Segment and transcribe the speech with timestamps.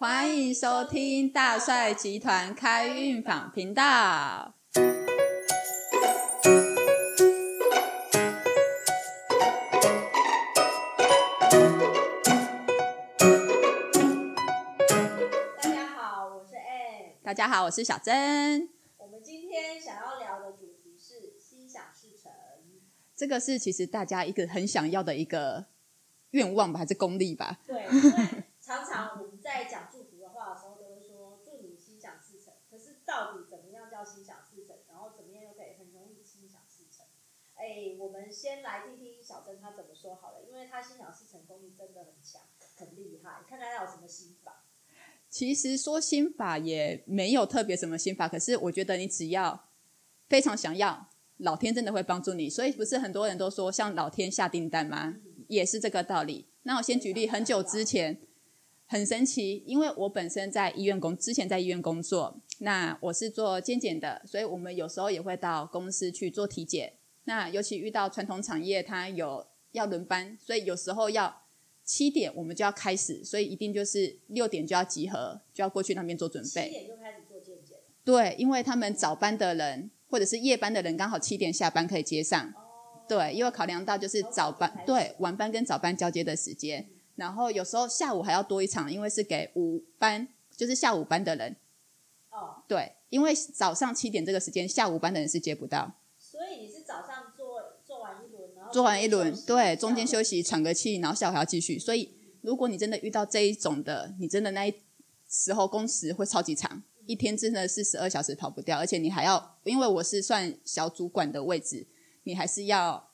[0.00, 3.82] 欢迎收听大帅集团开运坊频道。
[3.82, 4.54] 大
[15.60, 17.12] 家好，我是 Ann。
[17.22, 18.70] 大家好，我是小珍。
[18.96, 22.32] 我们今天想要聊的主题是心想事成。
[23.14, 25.66] 这个是其实大家一个很想要的一个
[26.30, 27.58] 愿望吧，还是功力吧？
[27.66, 32.54] 对，因为常常我们在讲祝福的话的时候，都会说祝你心想事成。
[32.70, 34.76] 可是到底怎么样叫心想事成？
[34.86, 37.04] 然后怎么样又可以很容易心想事成？
[37.60, 42.40] 哎，我们先来听听小珍她怎么说好了，因为她心想事成功力真的很强，
[42.78, 43.44] 很厉害。
[43.46, 44.64] 看看她有什么心法。
[45.28, 49.68] 其实说心法也没有特别什么心法，可是我觉得你只要
[50.26, 52.48] 非常想要，老天真的会帮助你。
[52.48, 55.16] 所以不是很多人都说像老天下订单吗？
[55.46, 56.48] 也是这个道理。
[56.62, 58.22] 那我先举例，很久之前
[58.86, 66.94] 很神奇，因为我本身在医院工，之前在医院工作，那我是做健检的，所以我们有时候也会到公司去做体检。
[67.30, 71.42] 那尤其遇到传统产业，它有要轮班，所以有时候要
[71.84, 76.68] 七点我们就要开始，所以一定就是六点就要集合，就要过去那边做准七备。
[76.68, 77.78] 点就开始做健检。
[78.04, 82.48] 对，因为他们早班的人或者是夜班的人刚好七点下班可以接上。
[82.48, 83.06] 哦。
[83.06, 91.54] 对，因为考量到就是早班对晚班跟早班交接的时间，然后有时候下午还要多一场，因为是给午班就是下午班的人。
[92.30, 95.92] 哦，对，因为早上七点这个时间，下午班的人是接不到。
[96.18, 100.42] 所以你是早上做做完一轮，然后做完一轮，对，中间休息。
[100.42, 101.78] 喘个气，然后下午还要继续。
[101.78, 104.74] 所以，如果你真的遇到这一种的，你真的那一
[105.28, 111.86] 时候工时会超级长，一天真的是十二小时跑不掉，而且你还要，因为我是算小主管的位置，
[112.24, 113.10] 你还是要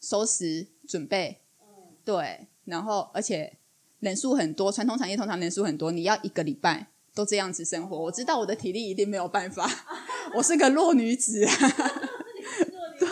[0.00, 3.58] 收拾准备，嗯，对，然后而且
[4.00, 9.68] 人数很多，传统产业通常人数很多，你要一个礼拜都这样子生活，我知道我的体力一定没有办法，
[10.34, 11.44] 我是个弱女子
[12.98, 13.08] 对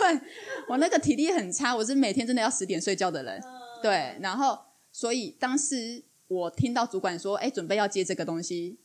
[0.69, 3.41] 我那个体力很差，我是每天真的要十点睡觉的人。
[3.43, 4.59] 嗯对，然后
[4.91, 8.77] 所以当时我听到主管说，哎，准备要接这个东西，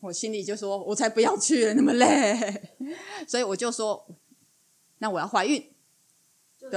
[0.00, 2.70] 我心里就说，我才不要去了，那么累，
[3.26, 4.06] 所以我就说，
[4.98, 5.70] 那我要怀孕，
[6.58, 6.76] 就是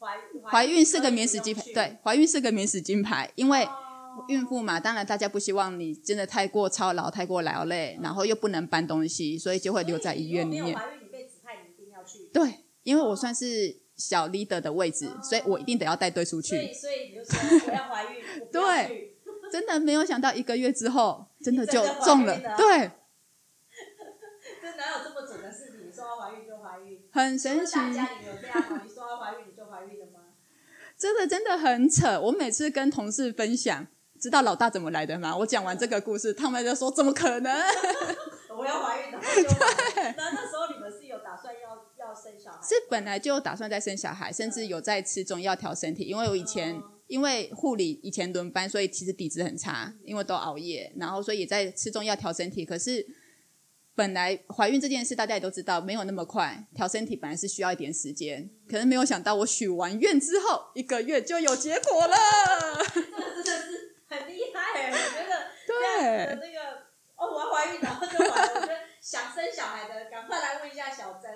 [0.00, 3.64] 怀怀孕是个免死金牌，对，怀孕是个免死金牌，因为
[4.28, 10.64] 孕妇嘛，当然大家不希望你真的太过操劳、太过劳累，然后又不能搬东西，所以就会留在医院里面。
[10.64, 12.28] 所以你如果没有怀孕，你被指派你一定要去。
[12.32, 16.56] 对，因为我算是小 leader 的位置，所以我一定得要带队出去。
[16.56, 19.16] 所以所以你就说我要怀孕，对，
[19.52, 22.90] 真的没有想到一个月之后，真的就中了了，对，
[24.60, 25.92] 这哪有这么准的事情？
[25.94, 28.82] 说要怀孕就怀孕，很神奇，家你有这样吗？
[28.84, 30.20] 你说要怀孕你就怀孕了吗？
[30.98, 32.20] 真的真的很扯。
[32.20, 33.86] 我每次跟同事分享，
[34.20, 35.36] 知道老大怎么来的吗？
[35.36, 37.52] 我讲完这个故事，他们就说怎么可能？
[38.56, 40.14] 我要怀孕，然后就怀孕。
[40.16, 41.03] 那那时候你们是
[42.24, 42.58] 生小孩？
[42.62, 46.04] 是本来就打算再生小孩，甚至有在吃中药调身体。
[46.04, 52.64] 因为我以前哦因为护理以前轮班，所以其实底子很差，因为都熬夜，然后所以也在吃中药调身体。
[52.64, 53.06] 可是
[53.94, 58.48] 本来怀孕这件事大家也都知道，没有那么快，调身体本来是需要一点时间。
[58.68, 62.16] 可是没有想到，我许完愿之后一个月就有结果了。
[63.36, 64.90] 这真的是很厉害耶！
[64.90, 66.58] 我觉得这样子的那个
[67.16, 68.52] 哦，我要怀孕，然后就怀了。
[68.54, 71.30] 我觉得想生小孩的，赶快来问一下小珍，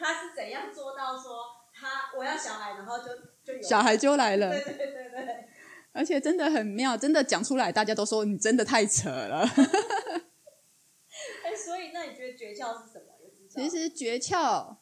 [0.00, 1.44] 她是怎样做到说
[1.74, 3.08] 他我要小孩，然后就
[3.44, 5.48] 就有小孩就来了，对对对对，
[5.92, 9.40] 而且真的很妙，真的讲出来，大家都说你真的太扯了。
[11.44, 13.04] 哎，所以那你觉得诀窍是什么？
[13.50, 14.76] 其实诀窍，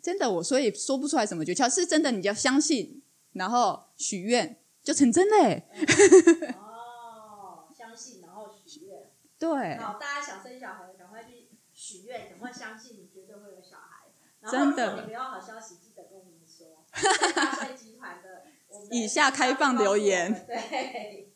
[0.00, 3.02] 真的我所以说不出来什么诀窍，是真的你要相信，
[3.32, 5.68] 然后许愿就成真嘞。
[6.56, 9.10] 哦，相信然后许愿。
[9.38, 14.08] 对，好，大家想生小孩的，赶快去许愿，赶快相信你绝对会有小孩。
[14.40, 16.84] 然后真的如果你没有好消息，记得跟我们说。
[16.90, 20.44] 在大帅集团的我们以下开放留言。
[20.44, 21.32] 对，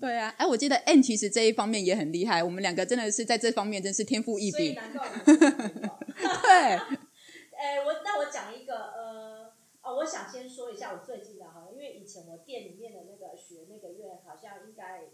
[0.00, 4.52] 对啊，哎，我记得 N 其实这一方面也很厉害，我们两个真的是在这方面真是天赋异禀。
[4.52, 4.92] 所以难。
[4.94, 6.76] 对，
[7.52, 9.52] 哎，我那我讲一个呃，
[9.82, 15.10] 哦，我想先说一下我最近的哈，因为以前我店里面的那个学那个院，好像应该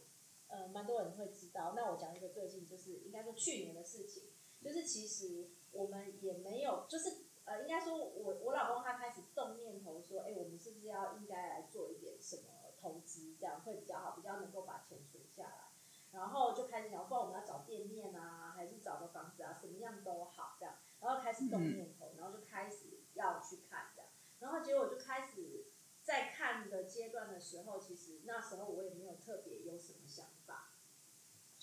[0.55, 1.73] 呃蛮多人会知道。
[1.75, 4.31] 那我讲一个最近就是应该说去年的事情，
[4.63, 15.65] 就是其实我们也没有，就是呃，应该说我我老公他开始动念头说，哎，我们是不是要应该来做一点什么投资，这样会比较好，比较能够把钱存下来。
[16.13, 20.77] 然后就开始想，不然我们要找店面啊，还是找个房子啊，什么样都好这样。
[21.01, 24.09] 然后开始动念头，然后就开始要去看这样。
[24.39, 25.67] 然后结果就开始
[26.03, 28.94] 在看的阶段的时候，其实那时候我也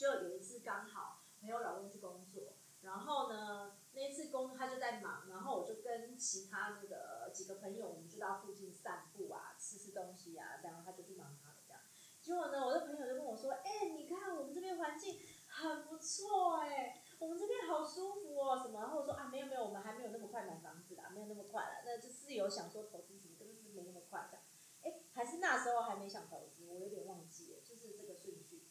[0.01, 11.83] 就有一次刚好没有老公去工作，然后呢那一次工他就在忙，然后我就跟其他那个几个朋友，我们就到附近散步啊，吃吃东西啊，然后他就去忙他的这样。
[12.19, 24.39] 结果呢，我的朋友就跟我说：“哎、你看我们这边环境很不错哎、我们这边好舒服哦，什么？”然后我说：“啊，没有没有，我们还没有那么快买房子啦，没有那么快啦，那就是有想说投资什么，可是是没那么快的。”
[24.83, 28.65] 哎，还是那时候还没想投资，我有点忘记了，就是这个顺序，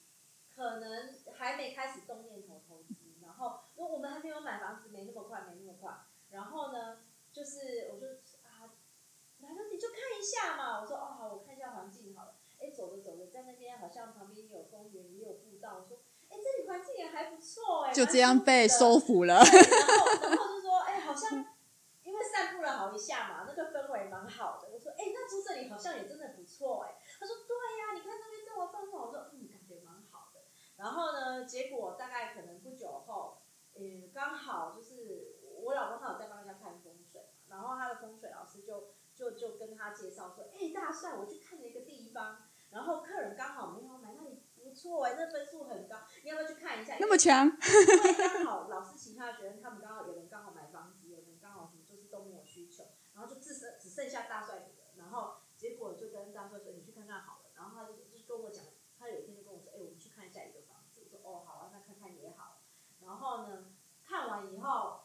[0.53, 5.93] 可能还没开始动念头投资，然后因为我们还没有买房子，没那么快，没那么快。
[6.31, 8.07] 然后呢，就是我就
[8.49, 8.73] 啊，
[9.41, 12.37] 来了你就看一下嘛，我说哦好，我看一下环境好了。
[12.59, 15.99] 哎，走着走着，在那边好像旁边也有公园，也有步道，我说
[16.31, 18.99] 哎这里环境也还不错哎，就这样被收。
[18.99, 21.45] 服了后然后就说，哎、好像
[22.05, 24.71] 因为散步了好一下嘛，那个氛围蛮好的。
[24.71, 26.97] 我说，哎、那住这里好像也真的不错哎。
[27.21, 30.41] 他说，对呀、你看这边这么氛围，我说，嗯，感觉蛮好的。
[30.77, 33.39] 然后呢，结果大概可能不久后，
[33.75, 46.97] 嗯，刚好就是我老公他有在帮人家看风水嘛，然后他的风水老师就就就跟他介绍说，哎、大帅，我去看了一个地方，然后客人刚好没有买，那里不错哎，那分数很高，你要不要去看一下？
[47.01, 52.85] 那么强，因为刚好老师其他的学生，他们刚好有人刚好买房子，有人刚好什么就是都没有需求，
[53.15, 58.65] 然后就只剩只剩下大帅一个，然后结果就跟大帅说你去看看好了，然后他就就跟我讲，
[58.99, 62.61] 他有一天就跟我说，哎、我们去看一下一个房子，我说哦好啊，那看看也好，
[63.01, 63.73] 然后呢
[64.61, 65.01] 后，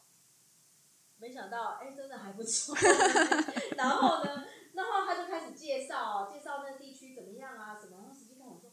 [1.17, 2.75] 没想到哎、真的还不错，
[3.77, 8.71] 然后呢，然后他就开始介绍介绍那个地区怎么样啊什么，然后实际跟我说，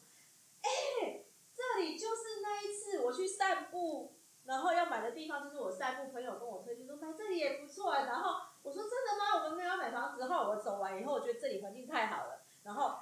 [0.63, 1.25] 哎、
[1.55, 8.05] 这里就是那一次我去散步，然后要买的地方，就是我散步朋友跟我推荐说买这里也不错、啊。
[8.05, 9.45] 然后我说真的吗？
[9.45, 10.25] 我们没有要买房子。
[10.25, 12.45] 后来我走完以后，我觉得这里环境太好了。
[12.65, 12.97] 然后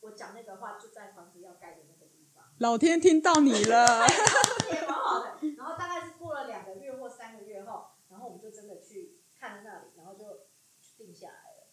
[0.00, 4.06] 我讲那个话就在房子要盖的那个地方，老天听到你了。
[4.72, 5.36] 也蛮好的。
[5.56, 10.46] 然后大概是过了两个月或三个月后，然后我们就真的去看了那里，然后就
[10.96, 11.68] 定下来了。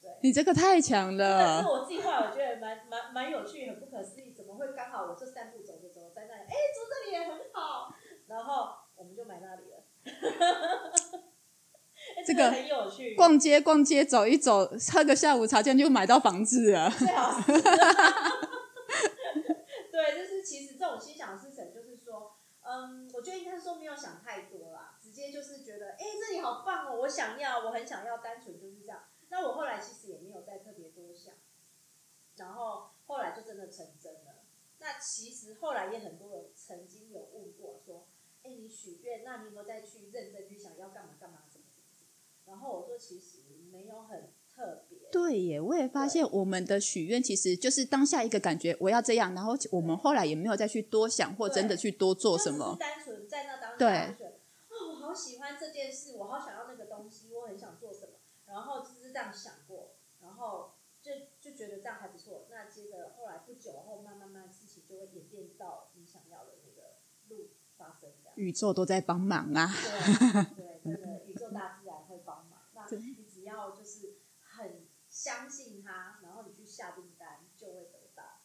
[0.00, 0.13] 对。
[0.24, 7.94] 你这个太强这个是了，我自己后来我觉得蛮蛮蛮有趣，很不可思议，怎么会刚好我这散步走着走着在那里，哎，住这里也很好，
[8.26, 9.84] 然后我们就买那里了。
[12.16, 16.88] 哎这个很有趣，逛街逛街走一走，喝个下午茶，这样就买到房子了。
[16.88, 17.52] 最好是。
[19.92, 29.02] 对，就是其实这种心想事成，就是说，嗯，我觉得应该说没有想太多啦，直接就是觉得，哎，这里好棒哦，我想要，我很想要，单纯就是这样。
[29.30, 31.34] 那我后来其实也没有再特别多想，
[32.36, 34.44] 然后后来就真的成真了。
[34.78, 38.06] 那其实后来也很多人曾经有问过说，
[38.42, 41.64] 哎，你许愿，那你有没有再去认真去想要干嘛干嘛什么？
[42.46, 43.38] 然后我说其实
[43.72, 52.76] 没有很特别，对耶，我也发现我们的许愿其实就是当下一个感觉，我要这样，然后我们后来也没有再去多想或真的去多做什么。
[52.78, 54.36] 单纯在那当下对就觉得，
[54.68, 58.12] 哦，我好喜欢这件事，我好想要那个东西，我很想做什么，
[58.44, 59.54] 然后就是这样想
[61.54, 62.46] 觉得这样还不错。
[62.50, 66.96] 那接着后来不久后，慢慢慢事情就会演变到你想要的那个
[67.28, 68.34] 路发生这样。
[68.36, 69.70] 宇宙都在帮忙啊！
[70.56, 72.60] 对 对，真的宇宙大自然会帮忙。
[72.74, 78.40] 那你只要就是很相信它，然后你去下订单，就会得到。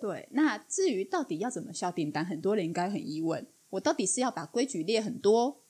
[0.00, 3.46] 对，那至于到底要怎么下订单，很多人应该很疑问。
[3.70, 5.62] 我到底是要把规矩列很多，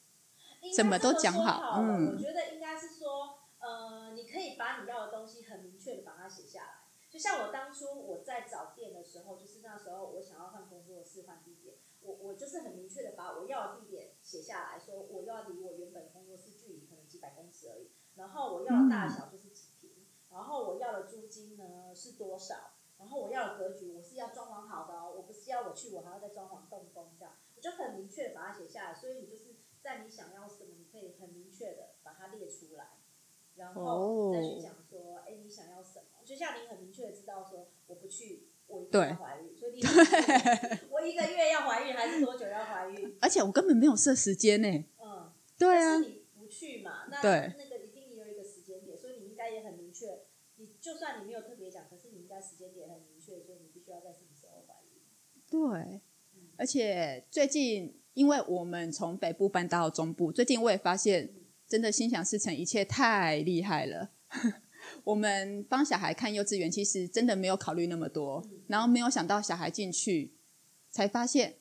[0.76, 6.74] 怎么都讲好好嗯我觉得应该是说，呃，你可以把你要的东西很明确的把它写下来。
[7.09, 32.98] 就像我当初我在找店的时候，就是那时候我想要换工作室、换地点，我我就是很明确的把我要的地点写下来说，我要离我原本工作室距离可能几百公尺而已，然后我要的大小就是几平，然后我要的租金呢是多少，然后我要的格局我是要装潢好的哦，我不是要我去我还要再装潢动工这样，我就很明确把它写下来，所以你就是在你想要什么，你可以很明确的把它列出来，
[33.56, 34.74] 然后再去讲？
[36.30, 39.80] 就像你很明确的知道说，我不去，我一定对要怀孕，所以你
[40.88, 43.16] 我一个月要怀孕还是多久要怀孕？
[43.20, 44.68] 而且我根本没有设时间呢。
[45.02, 50.20] 嗯，对啊，你不去嘛，那对那个一定有一个时间点，所以你应该也很明确。
[50.54, 55.02] 你就算你没有特别讲，可是你应该时间点很明确，所以你必须要在什么时候怀孕。
[55.50, 56.00] 对，
[56.56, 61.34] 而且最近因为我们从北部搬到中部，最近我也发现，
[61.66, 64.12] 真的心想事成，一切太厉害了。
[65.04, 70.32] 我们帮小孩看幼稚园，其实真的没有考虑那么多，然后没有想到小孩进去，
[70.90, 71.56] 才发现，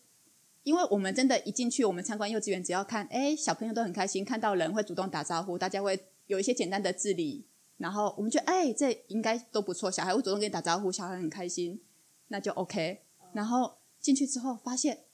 [0.63, 7.45] 因为我们真的，一进去我们参观幼稚园，只要看，哎，小朋友都很开心，看到人会主动打招呼，大家会有一些简单的自理，
[7.77, 11.81] 然后我们觉得，哎，这应该都不错，小孩会主动跟你打招呼，小孩很开心，
[12.27, 13.01] 那就 OK。
[13.33, 15.05] 然后进去之后发现，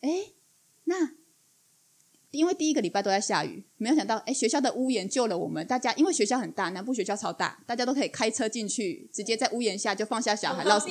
[0.00, 0.32] 哎，
[0.84, 1.14] 那
[2.32, 5.64] 因为第一个礼拜都在下雨，没有想到，哎，学校的屋檐救了我们。
[5.66, 10.64] 大家因为学校很大，南部学校超大，大家都可以开车进去，直接在屋檐下就放下小孩。
[10.64, 10.88] 老师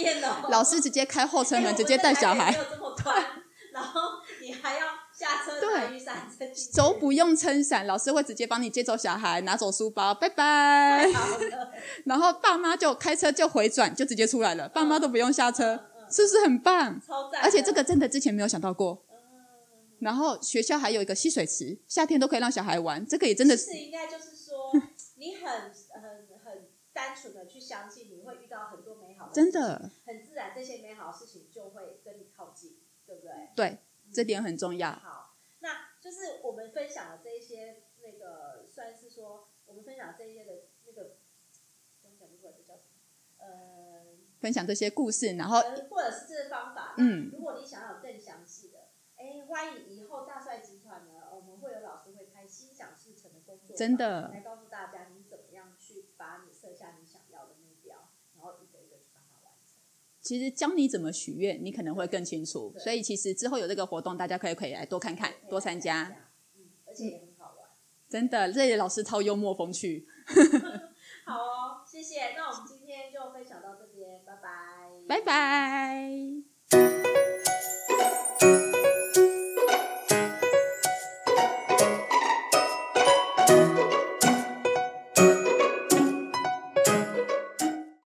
[0.50, 2.52] 老师直接开后车门，直接带小孩。
[2.52, 3.26] 没有这么宽，
[3.74, 4.02] 然后
[4.40, 6.30] 你还要下车拿雨伞，
[6.74, 11.10] 手不用撑伞，老师会直接帮你接走小孩，拿走书包，拜拜。
[12.06, 17.02] 然后爸妈就开车就回转，就直接出来了，爸妈都不用下车，是不是很棒？
[17.02, 17.42] 超赞！
[17.42, 19.04] 而且这个真的之前没有想到过。
[20.02, 23.06] 然后学校还有一个戏水池，夏天都可以让小孩玩。
[23.06, 24.72] 这个也真的是应该就是说，
[25.16, 33.32] 你很很很单纯的去相信，你会遇到很多美好的，真的，很自然，这些美好的事情就会跟你靠近，对不对？
[33.56, 33.78] 对，
[34.12, 34.92] 这点很重要。
[34.92, 35.70] 好，那
[36.02, 41.18] 就是我们分享的这一些那个，算是说我们分享这一些的那个，
[42.02, 42.90] 分享这个叫什么？
[43.38, 44.06] 呃，
[44.40, 46.96] 分享这些故事，然后或者是这些方法。
[46.98, 48.01] 嗯，如果你想要
[49.52, 57.98] 欢迎以后大帅集团呢，我们会有老师会开心想事成的工作，真的来告诉大家你怎么样去把你设下你想要的目标，
[58.34, 59.76] 然后一个一个去把它完成。
[60.22, 62.74] 其实教你怎么许愿，你可能会更清楚。
[62.80, 66.04] 所以其实之后有这个活动，大家可以可以来多看看，多参加。
[66.56, 67.70] 嗯，而且也很好玩。
[68.08, 70.08] 真的，这里老师超幽默风趣。
[71.28, 72.36] 好哦，谢谢。
[72.38, 75.02] 那我们今天就分享到这边，拜拜。
[75.10, 76.51] 拜拜。